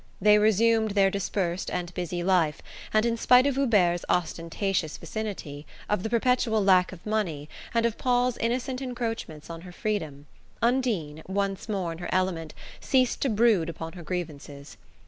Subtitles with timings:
[0.19, 6.01] They resumed their dispersed and busy life, and in spite of Hubert's ostentatious vicinity, of
[6.01, 10.25] the perpetual lack of money, and of Paul's innocent encroachments on her freedom,
[10.59, 14.75] Undine, once more in her element, ceased to brood upon her grievances.